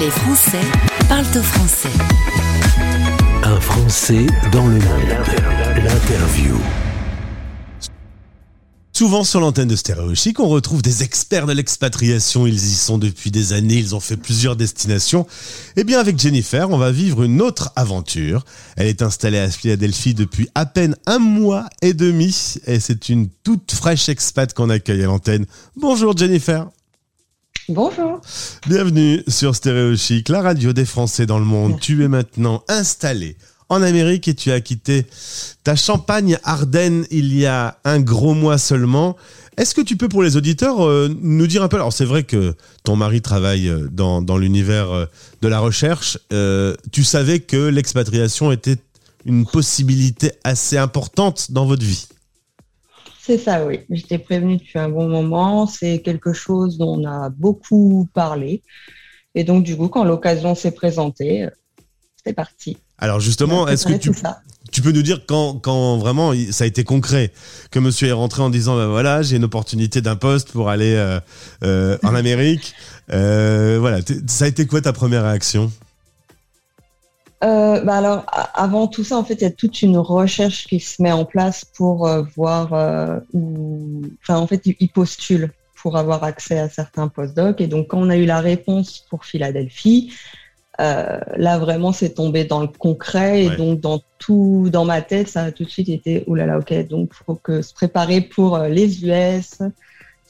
[0.00, 0.62] Les Français
[1.10, 1.90] parlent au français.
[3.42, 5.10] Un Français dans le monde.
[5.76, 6.56] L'interview.
[8.94, 12.46] Souvent sur l'antenne de Stéréo Chic, on retrouve des experts de l'expatriation.
[12.46, 15.26] Ils y sont depuis des années, ils ont fait plusieurs destinations.
[15.76, 18.46] Eh bien, avec Jennifer, on va vivre une autre aventure.
[18.76, 22.54] Elle est installée à Philadelphie depuis à peine un mois et demi.
[22.66, 25.44] Et c'est une toute fraîche expat qu'on accueille à l'antenne.
[25.76, 26.68] Bonjour Jennifer.
[27.70, 28.20] Bonjour.
[28.66, 31.78] Bienvenue sur Stéréo Chic, la radio des Français dans le monde.
[31.78, 33.36] Tu es maintenant installée
[33.68, 35.06] en Amérique et tu as quitté
[35.62, 39.16] ta Champagne Ardennes il y a un gros mois seulement.
[39.56, 42.24] Est-ce que tu peux pour les auditeurs euh, nous dire un peu, alors c'est vrai
[42.24, 45.06] que ton mari travaille euh, dans, dans l'univers euh,
[45.40, 46.18] de la recherche,
[46.90, 48.78] tu savais que l'expatriation était
[49.26, 52.08] une possibilité assez importante dans votre vie?
[53.30, 53.80] C'est ça, oui.
[53.90, 55.64] J'étais prévenue depuis un bon moment.
[55.68, 58.64] C'est quelque chose dont on a beaucoup parlé.
[59.36, 61.46] Et donc, du coup, quand l'occasion s'est présentée,
[62.24, 62.76] c'est parti.
[62.98, 64.10] Alors justement, est-ce que tu,
[64.72, 67.32] tu, peux nous dire quand, quand, vraiment ça a été concret
[67.70, 70.94] que monsieur est rentré en disant bah voilà j'ai une opportunité d'un poste pour aller
[70.96, 71.20] euh,
[71.62, 72.74] euh, en Amérique.
[73.12, 75.72] Euh, voilà, ça a été quoi ta première réaction?
[77.40, 81.02] Bah alors, avant tout ça, en fait, il y a toute une recherche qui se
[81.02, 84.02] met en place pour voir où.
[84.22, 87.60] Enfin, en fait, ils postulent pour avoir accès à certains postdocs.
[87.60, 90.12] Et donc, quand on a eu la réponse pour Philadelphie,
[90.80, 95.28] euh, là vraiment c'est tombé dans le concret et donc dans tout dans ma tête
[95.28, 98.22] ça a tout de suite été oh là là ok donc faut que se préparer
[98.22, 99.58] pour euh, les US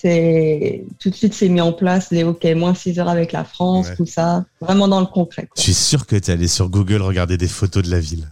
[0.00, 3.44] c'est tout de suite c'est mis en place les ok moins 6 heures avec la
[3.44, 6.68] France tout ça vraiment dans le concret je suis sûr que tu es allé sur
[6.68, 8.28] Google regarder des photos de la ville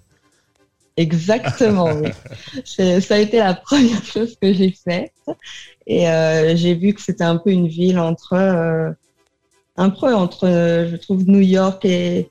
[0.99, 2.09] Exactement, oui.
[2.65, 5.13] Ça a été la première chose que j'ai faite.
[5.87, 8.97] Et euh, j'ai vu que c'était un peu une ville entre
[9.77, 12.31] un peu entre, euh, je trouve, New York et,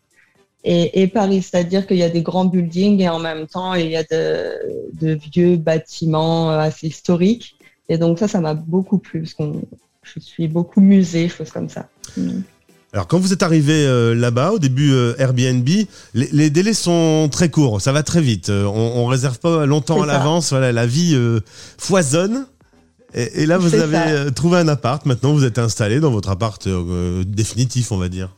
[0.64, 1.42] et, Paris.
[1.42, 5.20] C'est-à-dire qu'il y a des grands buildings et en même temps, il y a de,
[5.32, 7.55] vieux bâtiments euh, assez historiques.
[7.90, 9.44] Et donc ça, ça m'a beaucoup plu parce que
[10.04, 11.88] je suis beaucoup musée, choses comme ça.
[12.18, 12.42] Mm.
[12.94, 15.68] Alors quand vous êtes arrivé euh, là-bas, au début Airbnb,
[16.14, 18.50] les, délais sont très courts, ça va très vite.
[18.50, 20.52] on, on réserve pas longtemps à l'avance.
[20.52, 21.20] Voilà, la vie
[21.78, 22.46] foisonne.
[23.16, 25.06] Et, là, vous avez euh, trouvé un appart.
[25.06, 28.36] Maintenant, vous êtes installé dans votre appart euh, définitif, on va dire.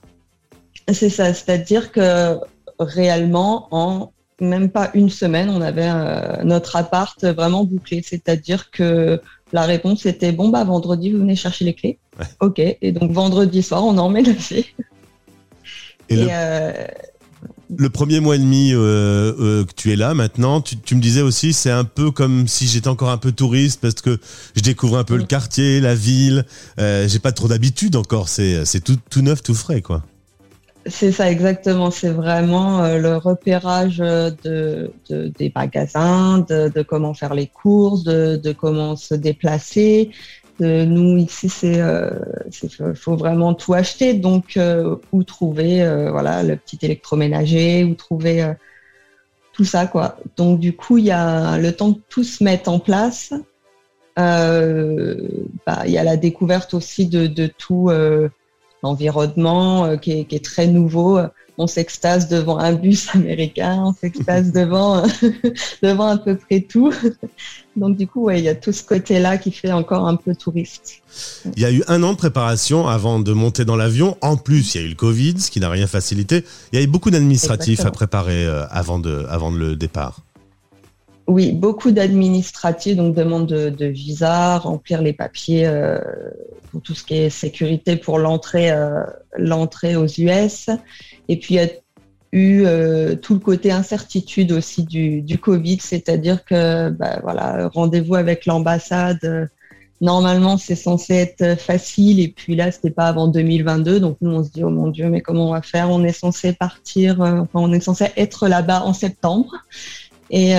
[0.93, 1.33] C'est ça.
[1.33, 2.37] C'est-à-dire que
[2.79, 8.03] réellement, en même pas une semaine, on avait euh, notre appart vraiment bouclé.
[8.07, 9.19] C'est-à-dire que
[9.53, 11.99] la réponse était bon, bah vendredi, vous venez chercher les clés.
[12.39, 12.59] Ok.
[12.59, 14.65] Et donc vendredi soir, on a emménagé.
[16.09, 16.27] Et, et
[17.75, 21.21] le premier mois et demi euh, euh, que tu es là maintenant, tu, me disais
[21.21, 24.19] aussi c'est un peu comme si j'étais encore un peu touriste parce que
[24.55, 26.45] je découvre un peu le quartier, la ville.
[26.79, 28.29] Euh, j'ai pas trop d'habitude encore.
[28.29, 30.03] C'est tout, tout neuf, tout frais quoi.
[30.89, 31.91] C'est ça exactement.
[31.91, 39.13] C'est vraiment le repérage de, des magasins, de, comment faire les courses, de, comment se
[39.15, 40.11] déplacer,
[40.59, 42.09] nous ici, c'est, euh,
[42.95, 44.13] faut vraiment tout acheter.
[44.13, 48.53] Donc, euh, où trouver, euh, voilà, le petit électroménager, où trouver
[49.53, 50.17] tout ça, quoi.
[50.35, 53.33] Donc, du coup, il y a le temps que tout se mette en place.
[54.15, 57.91] Bah, il y a la découverte aussi de tout
[58.83, 61.19] l'environnement qui est, qui, est, très nouveau
[61.57, 65.03] on s'extase devant un bus américain, on s'extase devant,
[65.81, 66.93] devant à peu près tout.
[67.75, 70.35] Donc du coup, ouais, il y a tout ce côté-là qui fait encore un peu
[70.35, 71.01] touriste.
[71.55, 74.17] Il y a eu un an de préparation avant de monter dans l'avion.
[74.21, 76.43] En plus, il y a eu le Covid, ce qui n'a rien facilité.
[76.71, 80.21] Il y a eu beaucoup d'administratifs à préparer euh, avant, de, avant le départ.
[81.27, 85.99] Oui, beaucoup d'administratifs, donc demande de, visa, remplir les papiers euh,
[86.71, 89.03] pour tout ce qui est sécurité pour l'entrée euh,
[89.37, 90.69] l'entrée aux US.
[91.27, 91.67] Et puis il y a
[92.31, 98.15] eu euh, tout le côté incertitude aussi du, du Covid, c'est-à-dire que bah, voilà, rendez-vous
[98.15, 99.49] avec l'ambassade.
[99.99, 104.43] Normalement, c'est censé être facile, et puis là, c'était pas avant 2022, donc nous, on
[104.43, 105.89] se dit, oh mon Dieu, mais comment on va faire?
[105.89, 109.55] On est censé partir, enfin, on est censé être là-bas en septembre
[110.29, 110.53] et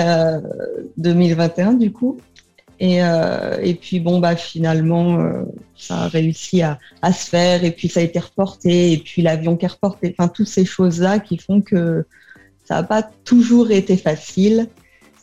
[0.97, 2.19] 2021 euh, du coup.
[2.81, 5.43] Et, euh, et puis bon bah finalement euh,
[5.75, 6.79] ça a réussi à,
[7.11, 10.15] se faire et puis ça a été reporté et puis l'avion qui est reporté.
[10.17, 12.05] Enfin toutes ces choses là qui font que
[12.63, 14.67] ça n'a pas toujours été facile.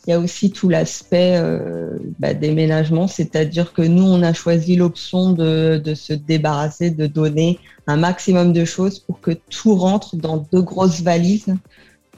[0.05, 1.37] Il y a aussi tout l'aspect
[2.17, 7.59] bah, déménagement, c'est-à-dire que nous, on a choisi l'option de, de, se débarrasser, de donner
[7.87, 11.53] un maximum de choses pour que tout rentre dans deux grosses valises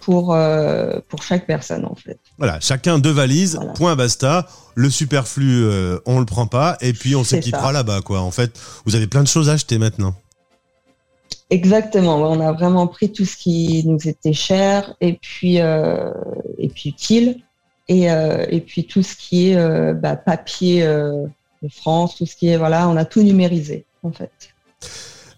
[0.01, 2.19] pour, euh, pour chaque personne en fait.
[2.38, 4.48] Voilà, chacun deux valises, point basta.
[4.75, 8.22] Le superflu, euh, on le prend pas et puis on s'équipera là-bas quoi.
[8.22, 10.16] En fait, vous avez plein de choses à acheter maintenant.
[11.50, 16.90] Exactement, on a vraiment pris tout ce qui nous était cher et puis, et puis
[16.90, 17.42] utile
[17.88, 22.57] et, et puis tout ce qui est bah, papier de France, tout ce qui est,
[22.57, 24.31] voilà, on a tout numérisé en fait.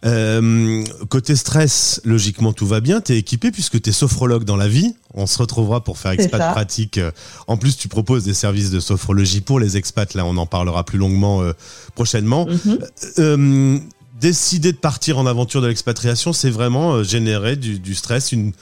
[0.03, 3.01] Euh, côté stress, logiquement tout va bien.
[3.01, 4.95] Tu es équipé puisque tu es sophrologue dans la vie.
[5.13, 6.99] On se retrouvera pour faire expat pratique.
[7.47, 10.13] En plus, tu proposes des services de sophrologie pour les expats.
[10.13, 11.53] Là, on en parlera plus longuement euh,
[11.95, 12.47] prochainement.
[12.47, 12.79] Mhm.
[13.19, 13.79] Euh,
[14.19, 18.53] décider de partir en aventure de l'expatriation, c'est vraiment générer du, stress, une,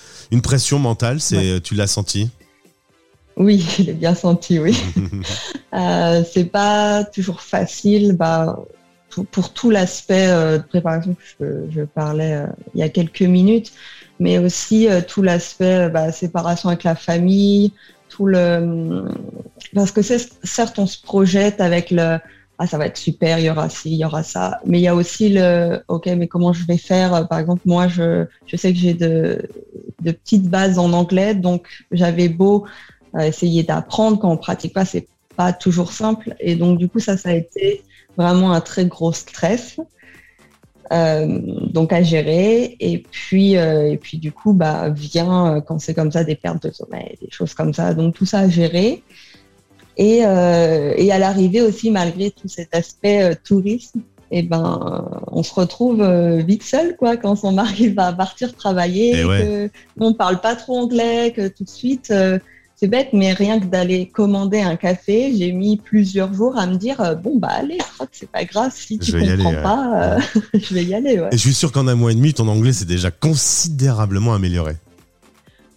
[0.42, 1.20] pression mentale.
[1.20, 2.30] C'est, tu l'as senti?
[3.36, 4.58] Oui, je l'ai bien senti.
[4.60, 4.78] Oui.
[6.34, 8.14] c'est pas toujours facile.
[8.14, 8.58] Bah,
[9.24, 13.72] pour, tout l'aspect euh, de préparation que je, parlais euh, il y a quelques minutes,
[14.20, 17.74] mais aussi euh, tout l'aspect bah, séparation avec la famille,
[18.10, 19.06] tout le
[19.74, 22.18] parce que certes on se projette avec le
[22.62, 24.82] ah ça va être super, il y aura ci, il y aura ça, mais il
[24.82, 28.56] y a aussi le ok mais comment je vais faire Par exemple moi je je
[28.58, 29.48] sais que j'ai de
[30.02, 32.66] de petites bases en anglais, donc j'avais beau
[33.20, 37.16] essayer d'apprendre quand on pratique pas, c'est pas toujours simple, et donc du coup ça
[37.16, 37.84] ça a été
[38.18, 39.80] vraiment un très gros stress.
[40.92, 42.76] Euh, donc à gérer.
[42.80, 46.36] Et puis euh, et puis du coup bah vient euh, quand c'est comme ça des
[46.36, 47.94] pertes de sommeil des choses comme ça.
[47.94, 49.04] Donc tout ça à gérer.
[49.98, 54.00] Et, et à l'arrivée aussi malgré tout cet aspect tourisme
[54.32, 56.02] et eh ben on se retrouve
[56.38, 59.70] vite seul quoi quand son mari va partir travailler et que
[60.00, 62.14] on parle pas trop anglais que tout de suite
[62.80, 66.78] c'est bête, mais rien que d'aller commander un café, j'ai mis plusieurs jours à me
[66.78, 67.78] dire euh, bon bah allez,
[68.14, 70.20] c'est pas grave si tu comprends pas, euh,
[70.54, 71.22] je vais y aller.
[71.30, 74.78] Et je suis sûr qu'en un mois et demi, ton anglais s'est déjà considérablement amélioré.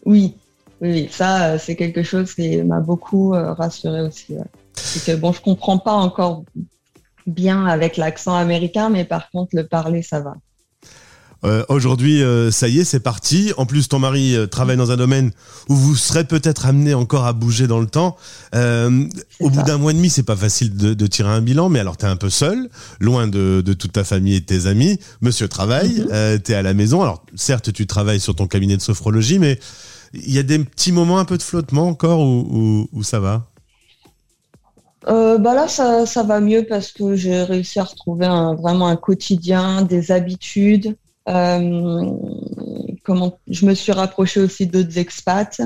[0.04, 0.34] Oui,
[0.80, 4.36] oui, ça euh, c'est quelque chose qui m'a beaucoup rassuré aussi.
[4.74, 6.44] C'est que bon, je comprends pas encore
[7.26, 10.34] bien avec l'accent américain, mais par contre le parler ça va.
[11.44, 13.52] Euh, aujourd'hui, euh, ça y est, c'est parti.
[13.56, 15.32] En plus, ton mari euh, travaille dans un domaine
[15.68, 18.16] où vous serez peut-être amené encore à bouger dans le temps.
[18.54, 21.96] au bout d'un mois et demi, c'est pas facile de, tirer un bilan, mais alors
[21.96, 22.68] tu es un peu seul,
[23.00, 24.98] loin de, toute ta famille et de tes amis.
[25.20, 26.40] Monsieur travaille, mhm.
[26.42, 27.02] tu es à la maison.
[27.02, 29.58] Alors, certes, tu travailles sur ton cabinet de sophrologie, mais
[30.14, 33.48] il y a des petits moments un peu de flottement encore où, ça va?
[35.06, 38.96] Bah là, ça, ça, va mieux parce que j'ai réussi à retrouver un, vraiment un
[38.96, 40.96] quotidien, des habitudes.
[41.28, 42.10] Euh,
[43.04, 45.60] comment je me suis rapprochée aussi d'autres expats.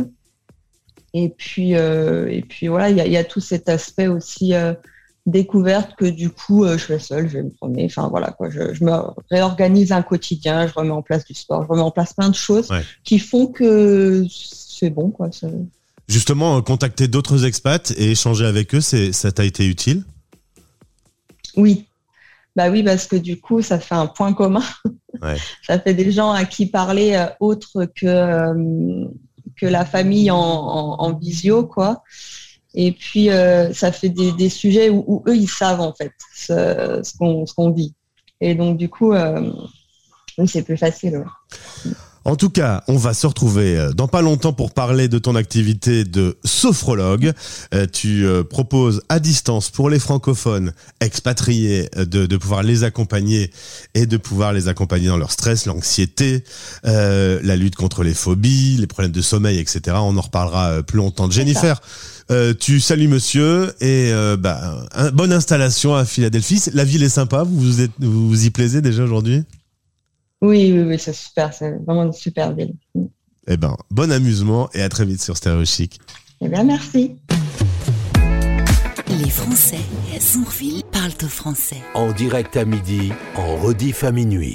[1.15, 4.75] Et puis, euh, et puis voilà, il y a, tout cet aspect aussi euh,
[5.25, 7.87] découverte que du coup, je fais seule, je vais me promener.
[7.87, 8.93] Enfin voilà, quoi, je, me
[9.31, 12.35] réorganise un quotidien, je remets en place du sport, je remets en place plein de
[12.35, 12.69] choses
[13.03, 15.11] qui font que c'est bon.
[15.11, 15.31] Quoi,
[16.07, 20.05] Justement, contacter d'autres expats et échanger avec eux, ça t'a été utile?
[21.57, 21.87] Oui,
[22.57, 24.65] bah oui, parce que du coup, ça fait un point commun.
[25.63, 29.05] ça fait des gens à qui parler euh, autre que, euh,
[29.57, 32.03] que la famille en, visio, quoi.
[32.75, 37.55] Et puis, euh, ça fait des, sujets où, eux, ils savent en fait ce, ce
[37.55, 37.95] qu'on vit.
[38.41, 39.15] Et donc, du coup,
[40.47, 41.25] c'est plus facile.
[42.27, 45.37] En tout cas, on va se retrouver euh, dans pas longtemps pour parler de ton
[45.37, 47.33] activité de sophrologue.
[47.73, 53.53] Euh, tu euh, proposes à distance pour les francophones expatriés de, pouvoir les accompagner
[53.95, 56.43] et de pouvoir les accompagner dans leur stress, l'anxiété,
[56.83, 59.97] la lutte contre les phobies, les problèmes de sommeil, etc.
[60.01, 61.31] On en reparlera plus longtemps.
[61.31, 61.81] Jennifer,
[62.59, 66.63] tu salues monsieur et bah, bonne installation à Philadelphie.
[66.73, 69.45] La ville est sympa, vous, êtes, vous, vous y plaisez déjà aujourd'hui?
[70.41, 71.53] Oui, oui, oui, c'est super.
[71.53, 72.75] C'est vraiment une super ville.
[73.49, 76.01] Eh ben, bon amusement et à très vite sur Stéréo Chic.
[76.41, 77.17] Eh bien, merci.
[79.09, 79.79] Les Français
[80.15, 81.81] à Sourville parlent au français.
[81.95, 84.55] En direct à midi, en rediff à minuit.